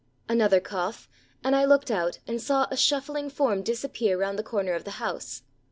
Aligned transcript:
Another 0.27 0.59
cough, 0.59 1.07
and 1.43 1.55
I 1.55 1.63
looked 1.63 1.91
out 1.91 2.17
and 2.25 2.41
saw 2.41 2.65
a 2.71 2.75
shuffling 2.75 3.29
form 3.29 3.61
disappear 3.61 4.17
round 4.17 4.39
the 4.39 4.41
corner 4.41 4.73
of 4.73 4.83
the 4.83 4.97
house. 4.97 5.43